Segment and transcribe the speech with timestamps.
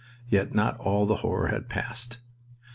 [0.27, 2.17] Yet not all the horror had passed.